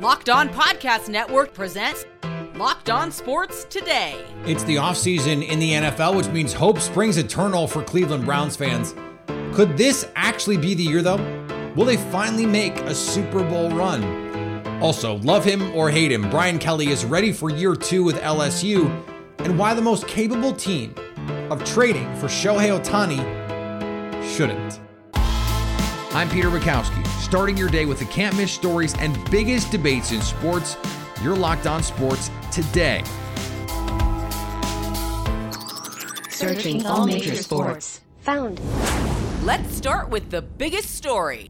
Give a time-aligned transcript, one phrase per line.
[0.00, 2.06] Locked On Podcast Network presents
[2.54, 4.24] Locked On Sports Today.
[4.46, 8.94] It's the offseason in the NFL, which means hope springs eternal for Cleveland Browns fans.
[9.54, 11.18] Could this actually be the year, though?
[11.76, 14.02] Will they finally make a Super Bowl run?
[14.82, 18.86] Also, love him or hate him, Brian Kelly is ready for year two with LSU,
[19.40, 20.94] and why the most capable team
[21.50, 23.20] of trading for Shohei Ohtani
[24.34, 24.80] shouldn't.
[26.12, 30.20] I'm Peter Bukowski, starting your day with the can't miss stories and biggest debates in
[30.20, 30.76] sports.
[31.22, 33.04] You're locked on sports today.
[36.28, 38.00] Searching all major sports.
[38.22, 38.60] Found.
[39.44, 41.48] Let's start with the biggest story.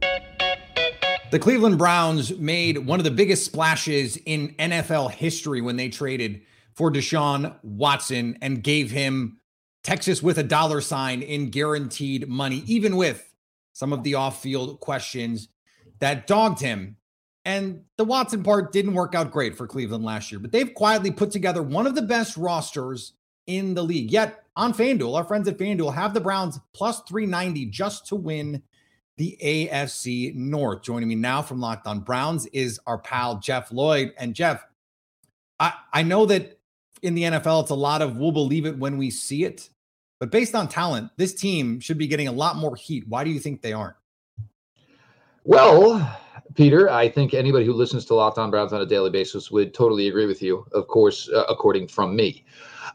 [1.31, 6.43] The Cleveland Browns made one of the biggest splashes in NFL history when they traded
[6.75, 9.39] for Deshaun Watson and gave him
[9.83, 13.30] Texas with a dollar sign in guaranteed money, even with
[13.73, 15.49] some of the off field questions
[16.01, 16.97] that dogged him.
[17.45, 21.11] And the Watson part didn't work out great for Cleveland last year, but they've quietly
[21.11, 23.15] put together one of the best rosters
[23.47, 24.11] in the league.
[24.11, 28.63] Yet on FanDuel, our friends at FanDuel have the Browns plus 390 just to win
[29.17, 30.83] the AFC North.
[30.83, 34.13] Joining me now from Locked On Browns is our pal Jeff Lloyd.
[34.19, 34.65] And Jeff,
[35.59, 36.59] I, I know that
[37.03, 39.71] in the NFL, it's a lot of we'll believe it when we see it.
[40.21, 43.09] But based on talent, this team should be getting a lot more heat.
[43.09, 43.97] Why do you think they aren't?
[45.45, 46.19] Well,
[46.55, 49.73] Peter, I think anybody who listens to Locked On Browns on a daily basis would
[49.73, 52.45] totally agree with you, of course, uh, according from me.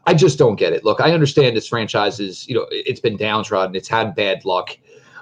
[0.06, 0.84] I just don't get it.
[0.84, 4.78] Look, I understand this franchise is, you know, it's been downtrodden, it's had bad luck.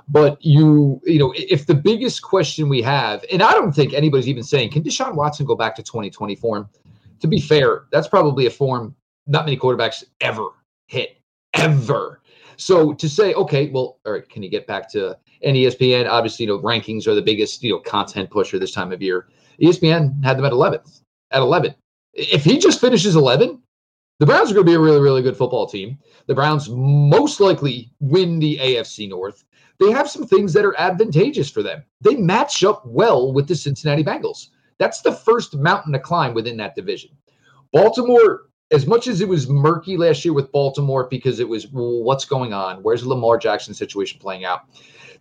[0.06, 4.28] But you, you know, if the biggest question we have, and I don't think anybody's
[4.28, 6.69] even saying, can Deshaun Watson go back to 2020 form?
[7.20, 8.94] To be fair, that's probably a form
[9.26, 10.48] not many quarterbacks ever
[10.87, 11.16] hit
[11.54, 12.20] ever.
[12.56, 16.09] So to say, okay, well, all right, can you get back to and ESPN?
[16.09, 19.28] Obviously, you know, rankings are the biggest, you know, content pusher this time of year.
[19.60, 21.00] ESPN had them at 11th.
[21.31, 21.75] At 11,
[22.12, 23.60] if he just finishes 11,
[24.20, 25.98] the Browns are going to be a really, really good football team.
[26.26, 29.44] The Browns most likely win the AFC North.
[29.81, 31.82] They have some things that are advantageous for them.
[32.00, 34.50] They match up well with the Cincinnati Bengals.
[34.78, 37.10] That's the first mountain to climb within that division.
[37.72, 42.02] Baltimore as much as it was murky last year with Baltimore because it was well,
[42.02, 42.82] what's going on?
[42.82, 44.62] Where's Lamar Jackson situation playing out?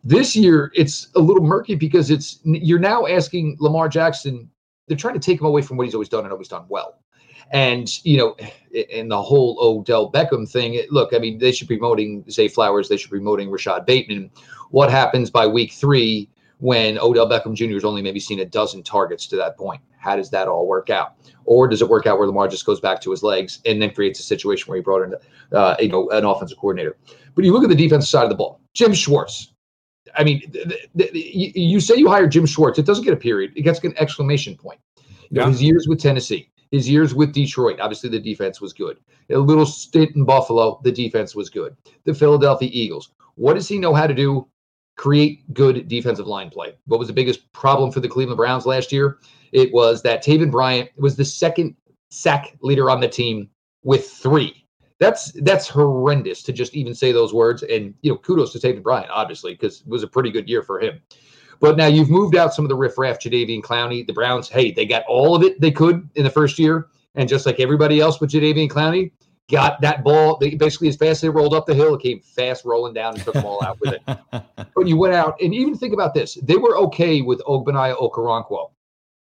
[0.03, 4.49] This year, it's a little murky because it's you're now asking Lamar Jackson.
[4.87, 6.99] They're trying to take him away from what he's always done and always done well.
[7.51, 8.35] And you know,
[8.71, 12.89] in the whole Odell Beckham thing, look, I mean, they should be promoting Zay Flowers,
[12.89, 14.31] they should be promoting Rashod Bateman.
[14.71, 16.29] What happens by week three
[16.59, 17.73] when Odell Beckham Jr.
[17.73, 19.81] has only maybe seen a dozen targets to that point?
[20.03, 21.15] How does that all work out?
[21.45, 23.91] Or does it work out where Lamar just goes back to his legs and then
[23.93, 25.15] creates a situation where he brought in,
[25.53, 26.97] uh, you know, an offensive coordinator?
[27.35, 28.59] But you look at the defensive side of the ball.
[28.73, 29.53] Jim Schwartz.
[30.15, 30.41] I mean,
[30.93, 34.55] you say you hire Jim Schwartz, it doesn't get a period; it gets an exclamation
[34.55, 34.79] point.
[35.31, 38.97] You know, His years with Tennessee, his years with Detroit, obviously the defense was good.
[39.31, 41.75] A little stint in Buffalo, the defense was good.
[42.03, 43.11] The Philadelphia Eagles.
[43.35, 44.47] What does he know how to do?
[44.95, 46.75] Create good defensive line play.
[46.85, 49.19] What was the biggest problem for the Cleveland Browns last year?
[49.51, 51.75] It was that Taven Bryan was the second
[52.09, 53.49] sack leader on the team
[53.83, 54.65] with three.
[54.99, 57.63] That's that's horrendous to just even say those words.
[57.63, 60.61] And you know, kudos to Taven Bryan, obviously, because it was a pretty good year
[60.61, 61.01] for him.
[61.59, 64.05] But now you've moved out some of the riffraff, Jadeveon Clowney.
[64.05, 67.27] The Browns, hey, they got all of it they could in the first year, and
[67.27, 69.11] just like everybody else with Jadeveon Clowney,
[69.51, 70.37] got that ball.
[70.37, 73.23] Basically as fast as they rolled up the hill, it came fast rolling down and
[73.23, 74.01] took them all out with it.
[74.75, 78.71] but you went out and even think about this: they were okay with Ogbonnia Okoronkwo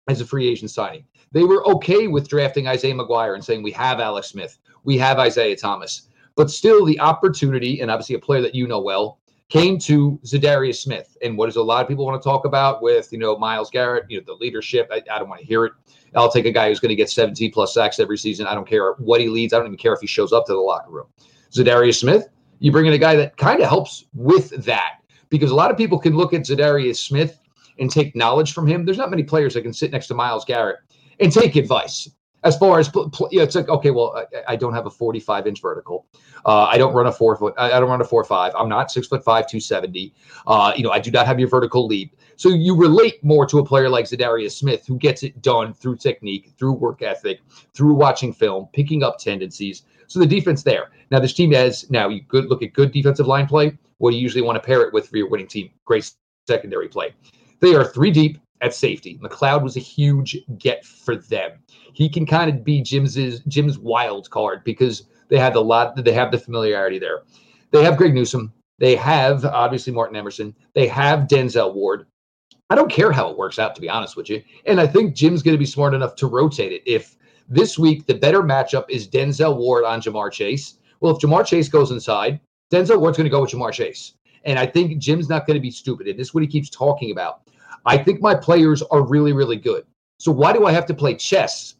[0.07, 1.05] as a free agent signing.
[1.31, 5.19] They were okay with drafting Isaiah McGuire and saying, we have Alex Smith, we have
[5.19, 6.03] Isaiah Thomas.
[6.35, 9.19] But still, the opportunity, and obviously a player that you know well,
[9.49, 11.17] came to Za'Darius Smith.
[11.21, 13.69] And what does a lot of people want to talk about with, you know, Myles
[13.69, 14.89] Garrett, you know, the leadership?
[14.91, 15.73] I, I don't want to hear it.
[16.15, 18.47] I'll take a guy who's going to get 17 plus sacks every season.
[18.47, 19.53] I don't care what he leads.
[19.53, 21.07] I don't even care if he shows up to the locker room.
[21.51, 22.27] Za'Darius Smith,
[22.59, 25.77] you bring in a guy that kind of helps with that because a lot of
[25.77, 27.39] people can look at Za'Darius Smith
[27.79, 28.85] and take knowledge from him.
[28.85, 30.77] There's not many players that can sit next to Myles Garrett
[31.19, 32.09] and take advice.
[32.43, 35.61] As far as know, it's like okay, well, I, I, don't have a 45 inch
[35.63, 36.05] vertical.
[36.45, 37.55] Uh, I don't run a four foot.
[37.57, 38.53] I, I, don't run a four five.
[38.55, 40.13] I'm not six foot five, 270.
[40.45, 42.15] Uh, you know, I do not have your vertical leap.
[42.37, 45.97] So you relate more to a player like Za'Darius Smith, who gets it done through
[45.97, 47.39] technique, through work ethic,
[47.73, 49.83] through watching film, picking up tendencies.
[50.07, 50.91] So the defense there.
[51.11, 53.77] Now this team has now you could look at good defensive line play.
[53.97, 55.71] What do you usually want to pair it with for your winning team?
[55.85, 56.11] Great
[56.47, 57.13] secondary play.
[57.59, 59.19] They are three deep at safety.
[59.23, 61.51] McLeod was a huge get for them.
[61.93, 63.15] He can kind of be Jim's
[63.47, 67.23] Jim's wild card because they have the lot they have the familiarity there.
[67.71, 68.53] They have Greg Newsome.
[68.77, 70.55] They have obviously Martin Emerson.
[70.73, 72.05] They have Denzel Ward.
[72.69, 74.41] I don't care how it works out, to be honest with you.
[74.65, 76.81] And I think Jim's going to be smart enough to rotate it.
[76.85, 77.15] If
[77.47, 81.69] this week the better matchup is Denzel Ward on Ja'Marr Chase, well, if Ja'Marr Chase
[81.69, 82.39] goes inside,
[82.71, 84.13] Denzel Ward's going to go with Ja'Marr Chase.
[84.45, 86.07] And I think Jim's not going to be stupid.
[86.07, 87.41] And this is what he keeps talking about.
[87.85, 89.85] I think my players are really, really good.
[90.17, 91.75] So why do I have to play chess?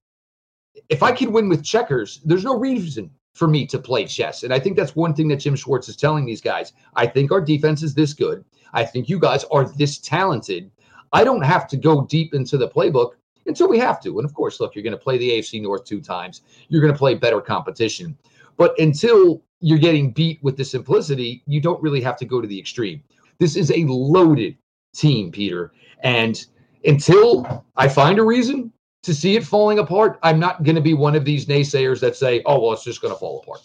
[0.90, 4.44] If I can win with checkers, there's no reason for me to play chess.
[4.44, 6.74] And I think that's one thing that Jim Schwartz is telling these guys.
[6.96, 8.46] I think our defense is this good.
[8.74, 10.72] I think you guys are this talented.
[11.14, 13.12] I don't have to go deep into the playbook
[13.46, 14.18] until we have to.
[14.20, 16.42] And of course, look, you're going to play the AFC North two times.
[16.70, 18.18] You're going to play better competition.
[18.58, 22.48] But until you're getting beat with the simplicity, you don't really have to go to
[22.48, 23.04] the extreme.
[23.40, 24.58] This is a loaded
[24.94, 25.74] team, Peter.
[26.04, 26.46] And
[26.86, 28.72] until I find a reason
[29.04, 32.16] to see it falling apart, I'm not going to be one of these naysayers that
[32.16, 33.62] say, oh, well, it's just going to fall apart.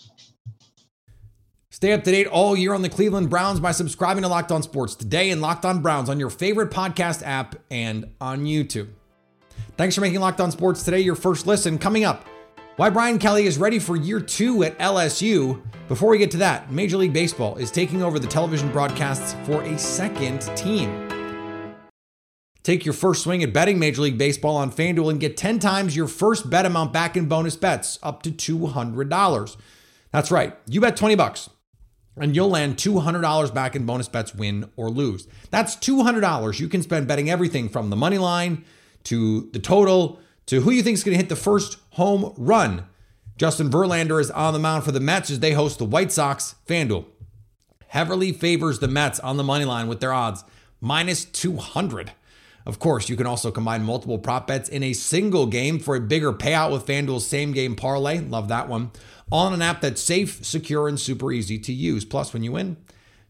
[1.81, 4.63] Stay up to date all year on the Cleveland Browns by subscribing to Locked On
[4.63, 8.91] Sports today and Locked On Browns on your favorite podcast app and on YouTube.
[9.79, 11.79] Thanks for making Locked On Sports today your first listen.
[11.79, 12.27] Coming up,
[12.77, 15.63] why Brian Kelly is ready for year two at LSU.
[15.89, 19.63] Before we get to that, Major League Baseball is taking over the television broadcasts for
[19.63, 21.09] a second team.
[22.63, 25.97] Take your first swing at betting Major League Baseball on FanDuel and get 10 times
[25.97, 29.57] your first bet amount back in bonus bets, up to $200.
[30.13, 30.59] That's right.
[30.67, 31.49] You bet 20 bucks
[32.17, 35.27] and you'll land $200 back in bonus bets, win or lose.
[35.51, 38.65] That's $200 you can spend betting everything from the money line
[39.05, 42.87] to the total to who you think is going to hit the first home run.
[43.37, 46.57] Justin Verlander is on the mound for the Mets as they host the White Sox.
[46.67, 47.07] FanDuel
[47.91, 50.45] heavily favors the Mets on the money line with their odds
[50.81, 52.13] minus 200.
[52.67, 56.01] Of course, you can also combine multiple prop bets in a single game for a
[56.01, 58.21] bigger payout with FanDuel's same game parlay.
[58.21, 58.91] Love that one.
[59.33, 62.05] On an app that's safe, secure, and super easy to use.
[62.05, 62.77] Plus, when you win,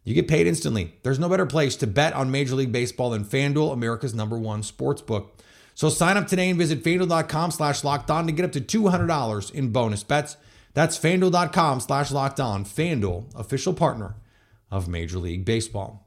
[0.03, 0.95] you get paid instantly.
[1.03, 4.63] There's no better place to bet on Major League Baseball than FanDuel, America's number one
[4.63, 5.39] sports book.
[5.75, 9.53] So sign up today and visit fanduel.com slash locked on to get up to $200
[9.53, 10.37] in bonus bets.
[10.75, 12.65] That's fanduel.com slash locked on.
[12.65, 14.17] FanDuel, official partner
[14.71, 16.07] of Major League Baseball.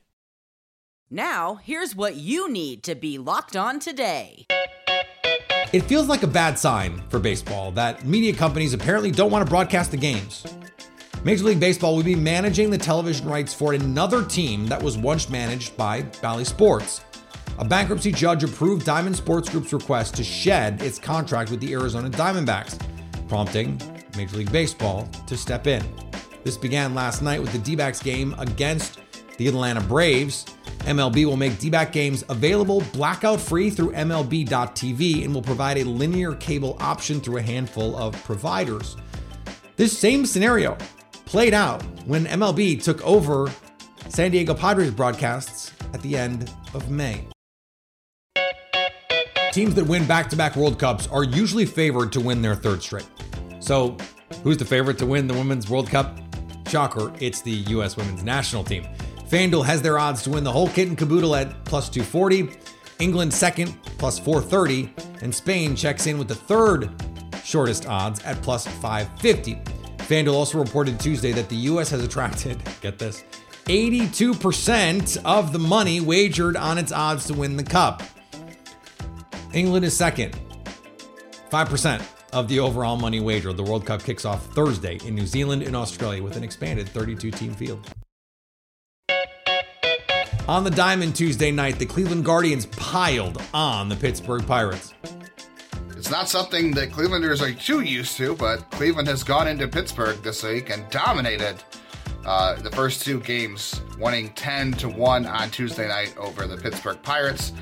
[1.13, 4.45] Now, here's what you need to be locked on today.
[5.73, 9.49] It feels like a bad sign for baseball that media companies apparently don't want to
[9.49, 10.45] broadcast the games.
[11.25, 15.29] Major League Baseball will be managing the television rights for another team that was once
[15.29, 17.01] managed by Bally Sports.
[17.59, 22.09] A bankruptcy judge approved Diamond Sports Group's request to shed its contract with the Arizona
[22.09, 22.79] Diamondbacks,
[23.27, 23.77] prompting
[24.15, 25.83] Major League Baseball to step in.
[26.45, 29.01] This began last night with the D backs game against
[29.35, 30.45] the Atlanta Braves.
[30.83, 35.83] MLB will make D backs games available blackout free through MLB.tv and will provide a
[35.83, 38.97] linear cable option through a handful of providers.
[39.77, 40.77] This same scenario
[41.25, 43.51] played out when MLB took over
[44.09, 47.25] San Diego Padres broadcasts at the end of May.
[49.51, 52.81] Teams that win back to back World Cups are usually favored to win their third
[52.81, 53.07] straight.
[53.59, 53.97] So,
[54.43, 56.17] who's the favorite to win the Women's World Cup?
[56.67, 57.97] Shocker, it's the U.S.
[57.97, 58.87] Women's National Team.
[59.31, 62.49] FanDuel has their odds to win the whole kit and caboodle at plus 240,
[62.99, 66.89] England second, plus 430, and Spain checks in with the third
[67.41, 69.55] shortest odds at plus 550.
[69.99, 71.89] FanDuel also reported Tuesday that the U.S.
[71.91, 73.23] has attracted, get this,
[73.67, 78.03] 82% of the money wagered on its odds to win the cup.
[79.53, 80.37] England is second,
[81.49, 83.55] 5% of the overall money wagered.
[83.55, 87.31] The World Cup kicks off Thursday in New Zealand and Australia with an expanded 32
[87.31, 87.87] team field.
[90.51, 94.93] On the Diamond Tuesday night, the Cleveland Guardians piled on the Pittsburgh Pirates.
[95.95, 100.21] It's not something that Clevelanders are too used to, but Cleveland has gone into Pittsburgh
[100.23, 101.55] this week and dominated.
[102.25, 107.01] Uh, the first two games, winning 10 to 1 on Tuesday night over the Pittsburgh
[107.01, 107.53] Pirates.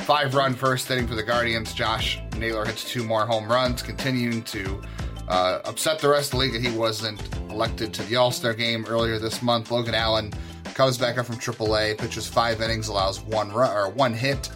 [0.00, 1.72] Five run first inning for the Guardians.
[1.72, 4.82] Josh Naylor hits two more home runs, continuing to
[5.28, 8.52] uh, upset the rest of the league that he wasn't elected to the All Star
[8.52, 9.70] game earlier this month.
[9.70, 10.30] Logan Allen
[10.74, 14.50] comes back up from AAA, pitches five innings, allows one run or one hit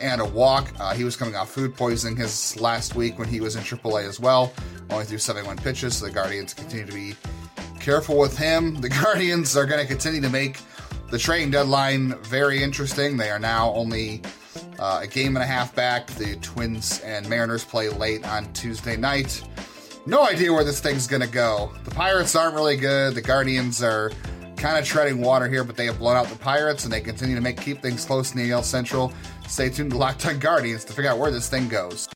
[0.00, 0.72] and a walk.
[0.78, 4.06] Uh, he was coming off food poisoning his last week when he was in AAA
[4.06, 4.52] as well.
[4.90, 7.14] Only threw 71 pitches, so the Guardians continue to be
[7.80, 8.74] careful with him.
[8.80, 10.60] The Guardians are going to continue to make
[11.10, 13.16] the trading deadline very interesting.
[13.16, 14.22] They are now only
[14.78, 16.06] uh, a game and a half back.
[16.08, 19.42] The Twins and Mariners play late on Tuesday night.
[20.04, 21.72] No idea where this thing's going to go.
[21.84, 23.14] The Pirates aren't really good.
[23.14, 24.12] The Guardians are
[24.56, 27.34] kind of treading water here, but they have blown out the Pirates and they continue
[27.34, 29.12] to make keep things close in the AL Central.
[29.46, 32.08] Stay tuned to Locked On Guardians to figure out where this thing goes.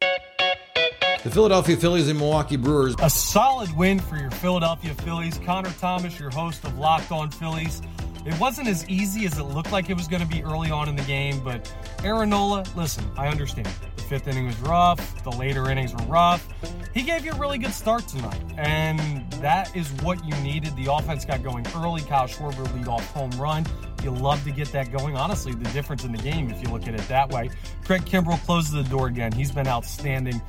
[0.00, 2.96] The Philadelphia Phillies and Milwaukee Brewers.
[3.00, 5.38] A solid win for your Philadelphia Phillies.
[5.44, 7.80] Connor Thomas, your host of Locked On Phillies.
[8.24, 10.88] It wasn't as easy as it looked like it was going to be early on
[10.88, 11.72] in the game, but
[12.04, 13.68] Aaron Nola, listen, I understand.
[13.96, 16.46] The fifth inning was rough, the later innings were rough.
[16.94, 20.76] He gave you a really good start tonight, and that is what you needed.
[20.76, 22.02] The offense got going early.
[22.02, 23.66] Kyle Schwarber lead off home run.
[24.02, 25.16] You love to get that going.
[25.16, 27.50] Honestly, the difference in the game, if you look at it that way.
[27.84, 29.32] Craig Kimbrel closes the door again.
[29.32, 30.40] He's been outstanding.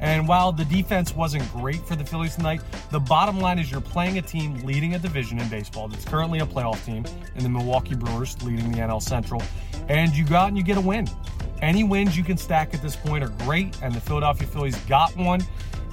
[0.00, 3.80] And while the defense wasn't great for the Phillies tonight, the bottom line is you're
[3.80, 7.50] playing a team leading a division in baseball that's currently a playoff team in the
[7.50, 9.42] Milwaukee Brewers leading the NL Central.
[9.88, 11.06] And you go out and you get a win.
[11.60, 15.14] Any wins you can stack at this point are great, and the Philadelphia Phillies got
[15.16, 15.42] one.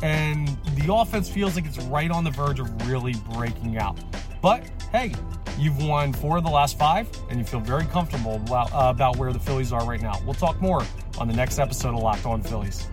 [0.01, 3.97] And the offense feels like it's right on the verge of really breaking out.
[4.41, 5.13] But hey,
[5.57, 9.17] you've won four of the last five, and you feel very comfortable about, uh, about
[9.17, 10.19] where the Phillies are right now.
[10.25, 10.83] We'll talk more
[11.19, 12.87] on the next episode of Locked On Phillies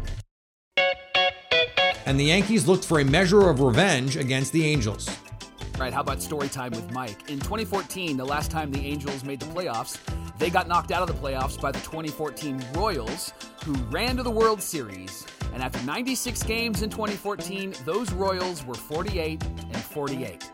[2.07, 5.09] and the Yankees looked for a measure of revenge against the Angels.
[5.79, 7.31] Right, how about story time with Mike?
[7.31, 9.99] In 2014, the last time the Angels made the playoffs,
[10.39, 13.33] they got knocked out of the playoffs by the 2014 Royals,
[13.65, 15.27] who ran to the World Series.
[15.53, 20.51] And after 96 games in 2014, those Royals were 48 and 48.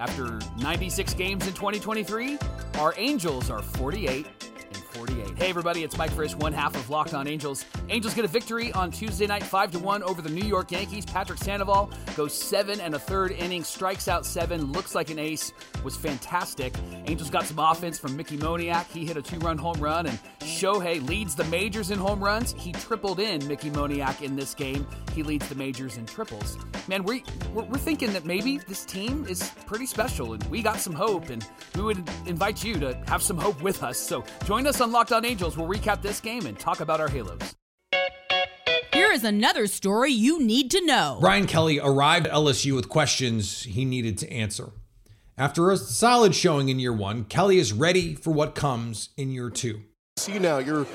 [0.00, 2.38] After 96 games in 2023,
[2.78, 4.26] our Angels are 48
[4.66, 5.13] and 48.
[5.36, 7.64] Hey, everybody, it's Mike Frisch, one half of Locked On Angels.
[7.88, 11.04] Angels get a victory on Tuesday night, 5 to 1 over the New York Yankees.
[11.04, 15.52] Patrick Sandoval goes seven and a third inning, strikes out seven, looks like an ace,
[15.82, 16.72] was fantastic.
[17.06, 18.86] Angels got some offense from Mickey Moniak.
[18.92, 22.54] He hit a two run home run, and Shohei leads the majors in home runs.
[22.56, 24.86] He tripled in Mickey Moniak in this game.
[25.14, 26.56] He leads the majors in triples.
[26.86, 30.78] Man, we, we're, we're thinking that maybe this team is pretty special, and we got
[30.78, 33.98] some hope, and we would invite you to have some hope with us.
[33.98, 35.56] So join us on Locked On Angels.
[35.56, 37.54] We'll recap this game and talk about our Halos.
[38.92, 41.18] Here is another story you need to know.
[41.20, 44.70] Brian Kelly arrived at LSU with questions he needed to answer.
[45.36, 49.50] After a solid showing in year one, Kelly is ready for what comes in year
[49.50, 49.82] two.
[50.16, 50.86] See now, you're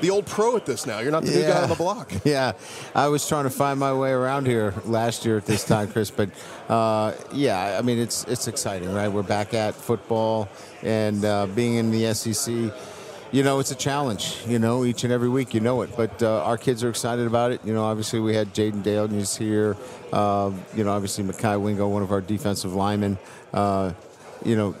[0.00, 1.00] the old pro at this now.
[1.00, 1.38] You're not the yeah.
[1.38, 2.12] new guy on the block.
[2.24, 2.52] Yeah,
[2.94, 6.10] I was trying to find my way around here last year at this time, Chris.
[6.10, 6.30] But
[6.70, 9.08] uh, yeah, I mean it's it's exciting, right?
[9.08, 10.48] We're back at football
[10.82, 12.72] and uh, being in the SEC
[13.34, 15.90] you know, it's a challenge, you know, each and every week, you know it.
[15.96, 17.60] But uh, our kids are excited about it.
[17.64, 19.76] You know, obviously we had Jaden Dale who's here.
[20.12, 23.18] Uh, you know, obviously Mekhi Wingo, one of our defensive linemen.
[23.52, 23.92] Uh,
[24.44, 24.76] you know,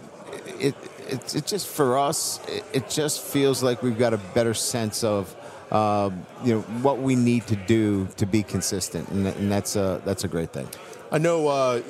[0.60, 0.76] it,
[1.08, 5.02] it, it just, for us, it, it, just feels like we've got a better sense
[5.02, 5.34] of,
[5.72, 6.12] uh,
[6.44, 9.08] you know, what we need to do to be consistent.
[9.08, 10.68] And, and that's, a, that's a great thing.
[11.10, 11.82] I know uh,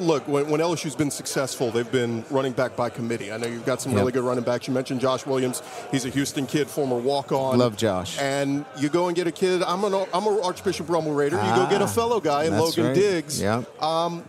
[0.00, 3.32] look, when, when, LSU's been successful, they've been running back by committee.
[3.32, 4.00] I know you've got some yep.
[4.00, 4.66] really good running backs.
[4.66, 5.62] You mentioned Josh Williams.
[5.90, 7.58] He's a Houston kid, former walk-on.
[7.58, 8.18] Love Josh.
[8.18, 9.62] And you go and get a kid.
[9.62, 11.36] I'm an I'm an Archbishop Rummel Raider.
[11.36, 12.94] You go get a ah, fellow guy in Logan right.
[12.94, 13.40] Diggs.
[13.40, 13.64] Yeah.
[13.80, 14.24] Um,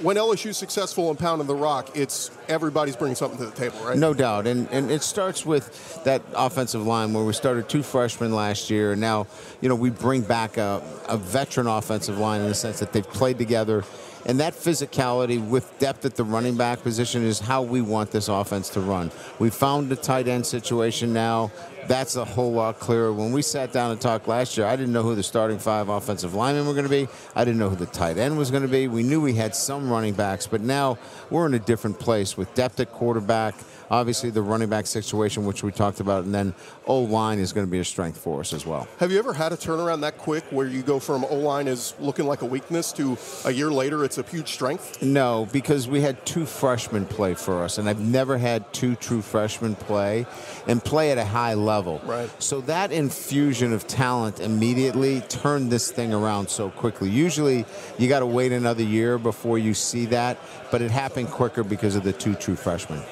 [0.00, 3.96] when LSU's successful in pounding the rock, it's everybody's bringing something to the table, right?
[3.96, 8.32] No doubt, and and it starts with that offensive line where we started two freshmen
[8.32, 9.26] last year, and now
[9.60, 13.08] you know we bring back a, a veteran offensive line in the sense that they've
[13.08, 13.84] played together
[14.26, 18.28] and that physicality with depth at the running back position is how we want this
[18.28, 19.10] offense to run.
[19.38, 21.50] We found the tight end situation now.
[21.88, 23.12] That's a whole lot clearer.
[23.12, 25.88] When we sat down and talked last year, I didn't know who the starting five
[25.88, 27.08] offensive linemen were going to be.
[27.36, 28.88] I didn't know who the tight end was going to be.
[28.88, 30.98] We knew we had some running backs, but now
[31.30, 33.54] we're in a different place with depth at quarterback,
[33.90, 36.54] obviously the running back situation, which we talked about, and then
[36.86, 38.88] O line is going to be a strength for us as well.
[38.98, 41.94] Have you ever had a turnaround that quick where you go from O line is
[42.00, 45.02] looking like a weakness to a year later it's a huge strength?
[45.02, 49.20] No, because we had two freshmen play for us, and I've never had two true
[49.20, 50.26] freshmen play
[50.66, 51.73] and play at a high level.
[52.04, 52.30] Right.
[52.42, 57.10] So that infusion of talent immediately turned this thing around so quickly.
[57.10, 57.64] Usually,
[57.98, 60.38] you got to wait another year before you see that,
[60.70, 63.02] but it happened quicker because of the two true freshmen.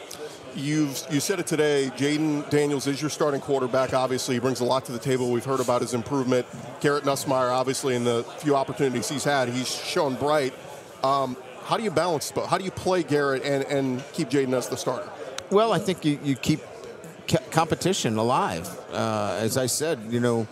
[0.54, 1.90] You've you said it today.
[1.96, 3.94] Jayden Daniels is your starting quarterback.
[3.94, 5.30] Obviously, he brings a lot to the table.
[5.30, 6.46] We've heard about his improvement.
[6.80, 10.52] Garrett Nussmeier, obviously, in the few opportunities he's had, he's shown bright.
[11.02, 12.30] Um, how do you balance?
[12.30, 15.08] How do you play Garrett and, and keep Jayden as the starter?
[15.50, 16.60] Well, I think you, you keep
[17.50, 18.68] competition alive.
[18.92, 20.46] Uh, as I said, you know,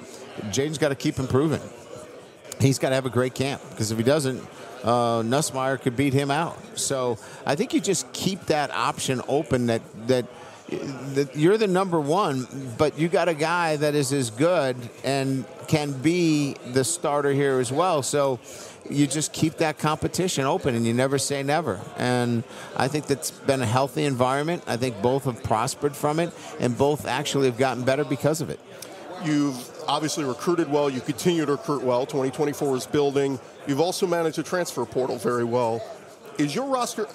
[0.50, 1.60] Jayden's got to keep improving.
[2.60, 4.42] He's got to have a great camp because if he doesn't,
[4.82, 6.58] uh, Nussmeier could beat him out.
[6.78, 10.26] So I think you just keep that option open that that
[11.34, 12.46] you're the number one,
[12.78, 17.58] but you got a guy that is as good and can be the starter here
[17.58, 18.02] as well.
[18.02, 18.40] So
[18.88, 21.80] you just keep that competition open and you never say never.
[21.96, 22.44] And
[22.76, 24.64] I think that's been a healthy environment.
[24.66, 28.50] I think both have prospered from it and both actually have gotten better because of
[28.50, 28.60] it.
[29.24, 30.88] You've obviously recruited well.
[30.88, 32.06] You continue to recruit well.
[32.06, 33.38] 2024 is building.
[33.66, 35.82] You've also managed a transfer portal very well.
[36.40, 37.10] Is your roster, uh,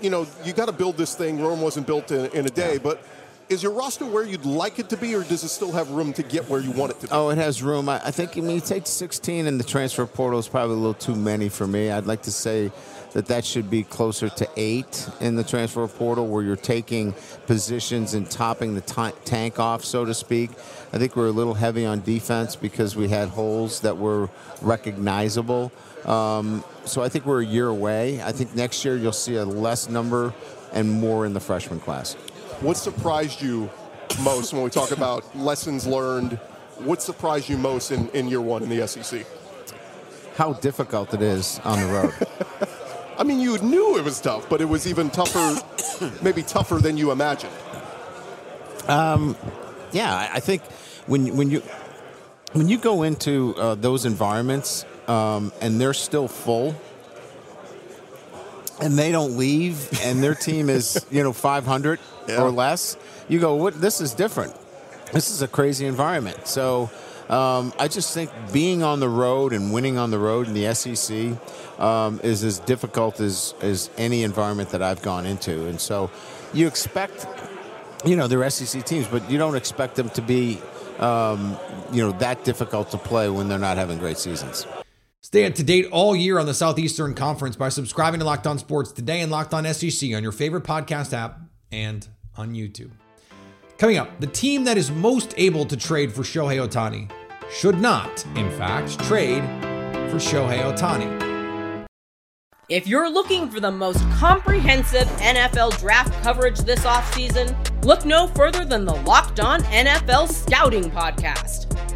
[0.00, 1.40] you know, you got to build this thing.
[1.40, 2.80] Rome wasn't built in, in a day, yeah.
[2.82, 3.02] but
[3.48, 6.12] is your roster where you'd like it to be, or does it still have room
[6.14, 7.12] to get where you want it to be?
[7.12, 7.88] Oh, it has room.
[7.88, 10.78] I, I think, I mean, you take 16 and the transfer portal is probably a
[10.78, 11.90] little too many for me.
[11.90, 12.72] I'd like to say
[13.12, 17.14] that that should be closer to eight in the transfer portal where you're taking
[17.46, 20.50] positions and topping the t- tank off, so to speak.
[20.92, 24.28] I think we're a little heavy on defense because we had holes that were
[24.60, 25.72] recognizable.
[26.06, 28.22] Um, so I think we're a year away.
[28.22, 30.32] I think next year you'll see a less number
[30.72, 32.14] and more in the freshman class.
[32.60, 33.68] What surprised you
[34.22, 36.34] most when we talk about lessons learned?
[36.78, 39.26] What surprised you most in, in year one in the SEC?
[40.36, 42.68] How difficult it is on the road.
[43.18, 45.60] I mean, you knew it was tough, but it was even tougher,
[46.22, 47.52] maybe tougher than you imagined.
[48.86, 49.36] Um,
[49.92, 50.62] yeah, I think
[51.06, 51.62] when when you
[52.52, 56.74] when you go into uh, those environments um, and they're still full
[58.80, 61.98] and they don't leave and their team is you know 500
[62.28, 62.42] yeah.
[62.42, 62.96] or less
[63.28, 64.54] you go what this is different
[65.12, 66.90] this is a crazy environment so
[67.28, 70.72] um, I just think being on the road and winning on the road in the
[70.74, 71.36] SEC
[71.80, 75.66] um, is as difficult as, as any environment that I've gone into.
[75.66, 76.08] And so
[76.54, 77.26] you expect,
[78.04, 80.60] you know, they're SEC teams, but you don't expect them to be,
[81.00, 81.58] um,
[81.90, 84.64] you know, that difficult to play when they're not having great seasons.
[85.26, 88.60] Stay up to date all year on the Southeastern Conference by subscribing to Locked On
[88.60, 91.40] Sports today and Locked On SEC on your favorite podcast app
[91.72, 92.92] and on YouTube.
[93.76, 97.10] Coming up, the team that is most able to trade for Shohei Ohtani
[97.50, 99.42] should not, in fact, trade
[100.12, 101.84] for Shohei Ohtani.
[102.68, 108.64] If you're looking for the most comprehensive NFL draft coverage this offseason, look no further
[108.64, 111.65] than the Locked On NFL Scouting Podcast.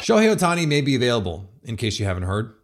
[0.00, 2.54] Shohei Ohtani may be available, in case you haven't heard.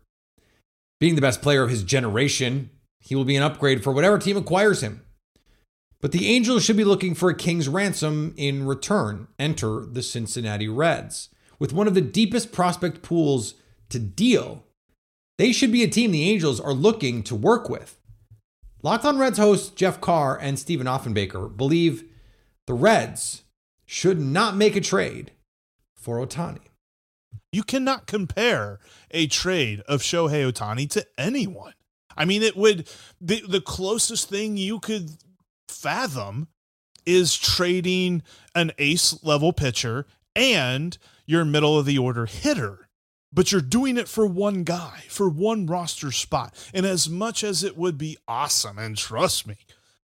[1.01, 2.71] Being the best player of his generation,
[3.01, 5.03] he will be an upgrade for whatever team acquires him.
[6.01, 9.29] But the Angels should be looking for a king's ransom in return.
[9.39, 11.31] Enter the Cincinnati Reds.
[11.59, 13.55] With one of the deepest prospect pools
[13.89, 14.65] to deal,
[15.39, 17.99] they should be a team the Angels are looking to work with.
[18.83, 22.05] Locked on Reds hosts Jeff Carr and Stephen Offenbaker believe
[22.67, 23.43] the Reds
[23.87, 25.33] should not make a trade
[25.97, 26.61] for Ohtani.
[27.53, 28.79] You cannot compare
[29.11, 31.75] a trade of Shohei Ohtani to anyone.
[32.17, 32.89] I mean, it would
[33.21, 35.11] the the closest thing you could
[35.69, 36.49] fathom
[37.07, 38.23] is trading
[38.55, 42.89] an ace level pitcher and your middle of the order hitter.
[43.33, 46.55] But you're doing it for one guy, for one roster spot.
[46.73, 49.57] And as much as it would be awesome, and trust me,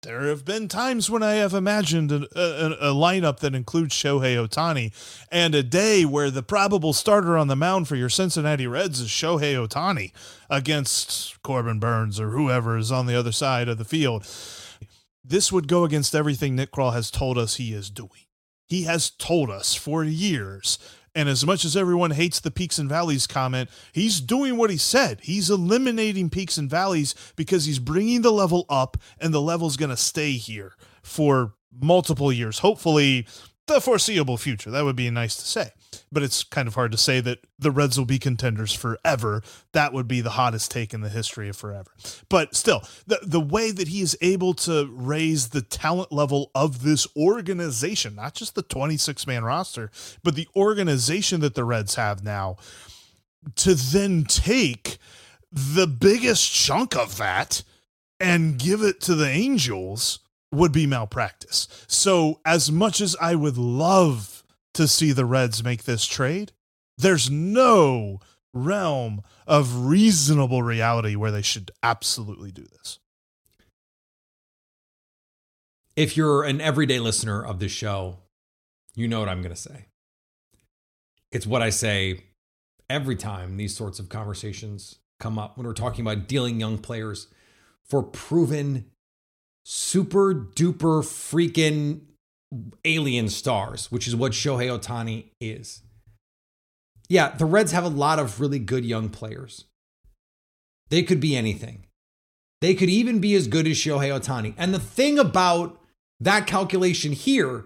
[0.05, 4.35] there have been times when I have imagined a, a, a, lineup that includes Shohei
[4.35, 4.93] Ohtani
[5.31, 9.09] and a day where the probable starter on the mound for your Cincinnati Reds is
[9.09, 10.11] Shohei Ohtani
[10.47, 14.27] against Corbin Burnes or whoever is on the other side of the field.
[15.23, 18.27] this would go against everything Nick Krall has told us he is doing.
[18.67, 20.77] He has told us for years
[21.15, 24.77] and as much as everyone hates the peaks and valleys comment, he's doing what he
[24.77, 25.21] said.
[25.23, 29.89] He's eliminating peaks and valleys because he's bringing the level up, and the level's going
[29.89, 32.59] to stay here for multiple years.
[32.59, 33.25] Hopefully,
[33.67, 34.69] the foreseeable future.
[34.69, 35.71] That would be nice to say.
[36.11, 39.41] But it's kind of hard to say that the Reds will be contenders forever.
[39.71, 41.91] That would be the hottest take in the history of forever.
[42.29, 46.83] But still, the, the way that he is able to raise the talent level of
[46.83, 49.89] this organization, not just the 26 man roster,
[50.23, 52.57] but the organization that the Reds have now,
[53.55, 54.97] to then take
[55.51, 57.63] the biggest chunk of that
[58.19, 60.19] and give it to the Angels
[60.55, 61.67] would be malpractice.
[61.87, 66.51] So, as much as I would love to see the Reds make this trade,
[66.97, 68.19] there's no
[68.53, 72.99] realm of reasonable reality where they should absolutely do this.
[75.95, 78.17] If you're an everyday listener of this show,
[78.95, 79.87] you know what I'm going to say.
[81.31, 82.23] It's what I say
[82.89, 87.27] every time these sorts of conversations come up when we're talking about dealing young players
[87.83, 88.85] for proven
[89.65, 92.01] super duper freaking
[92.85, 95.81] alien stars, which is what Shohei Ohtani is.
[97.09, 99.65] Yeah, the Reds have a lot of really good young players.
[100.89, 101.87] They could be anything.
[102.61, 104.53] They could even be as good as Shohei Ohtani.
[104.57, 105.79] And the thing about
[106.19, 107.65] that calculation here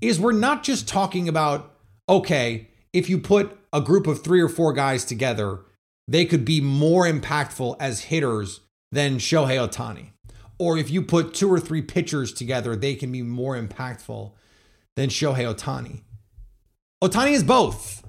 [0.00, 1.74] is we're not just talking about,
[2.08, 5.60] okay, if you put a group of three or four guys together,
[6.06, 8.60] they could be more impactful as hitters
[8.92, 10.10] than Shohei Ohtani
[10.60, 14.32] or if you put two or three pitchers together, they can be more impactful
[14.94, 16.02] than Shohei Ohtani.
[17.02, 18.06] Ohtani is both.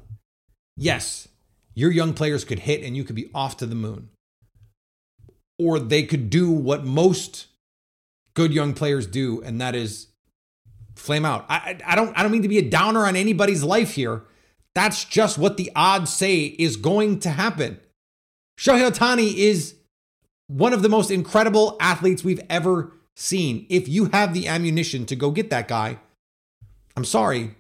[0.76, 1.30] Yes,
[1.74, 4.10] your young players could hit and you could be off to the moon.
[5.58, 7.48] Or they could do what most
[8.34, 10.08] good young players do, and that is
[10.96, 11.46] flame out.
[11.48, 14.24] I, I don't I don't mean to be a downer on anybody's life here.
[14.76, 17.80] That's just what the odds say is going to happen.
[18.60, 19.76] Shohei Ohtani is
[20.52, 23.66] one of the most incredible athletes we've ever seen.
[23.70, 26.00] If you have the ammunition to go get that guy,
[26.96, 27.56] I'm sorry,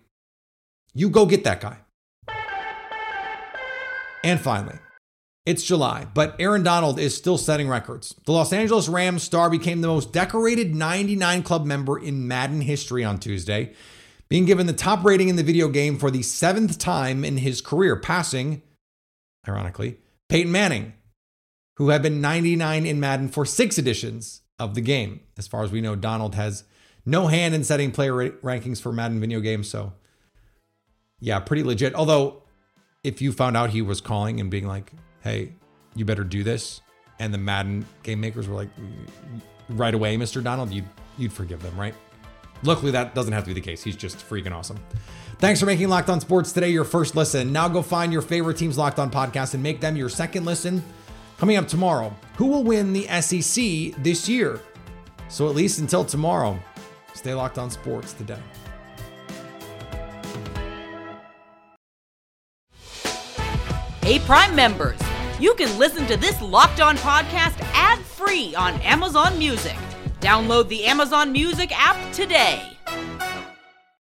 [0.93, 1.77] you go get that guy.
[4.23, 4.77] And finally,
[5.45, 8.13] it's July, but Aaron Donald is still setting records.
[8.25, 13.03] The Los Angeles Rams star became the most decorated 99 club member in Madden history
[13.03, 13.73] on Tuesday,
[14.29, 17.61] being given the top rating in the video game for the seventh time in his
[17.61, 18.61] career, passing,
[19.47, 19.97] ironically,
[20.29, 20.93] Peyton Manning,
[21.81, 25.19] who have been 99 in Madden for six editions of the game.
[25.35, 26.63] As far as we know, Donald has
[27.07, 29.67] no hand in setting player rankings for Madden video games.
[29.67, 29.93] So,
[31.19, 31.95] yeah, pretty legit.
[31.95, 32.43] Although,
[33.03, 34.91] if you found out he was calling and being like,
[35.21, 35.53] hey,
[35.95, 36.81] you better do this,
[37.17, 38.69] and the Madden game makers were like,
[39.69, 40.43] right away, Mr.
[40.43, 40.85] Donald, you'd,
[41.17, 41.95] you'd forgive them, right?
[42.61, 43.81] Luckily, that doesn't have to be the case.
[43.81, 44.77] He's just freaking awesome.
[45.39, 47.51] Thanks for making Locked On Sports today your first listen.
[47.51, 50.83] Now go find your favorite team's Locked On podcast and make them your second listen.
[51.41, 54.59] Coming up tomorrow, who will win the SEC this year?
[55.27, 56.59] So at least until tomorrow,
[57.15, 58.37] stay locked on sports today.
[64.03, 64.99] Hey, Prime members,
[65.39, 69.77] you can listen to this locked on podcast ad free on Amazon Music.
[70.19, 72.61] Download the Amazon Music app today.